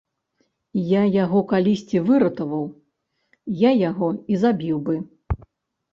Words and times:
Я 0.91 1.01
яго 1.23 1.41
калісьці 1.51 2.01
выратаваў, 2.09 2.65
я 3.69 3.77
яго 3.89 4.09
і 4.35 4.43
забіў 4.45 4.77
бы. 4.89 4.95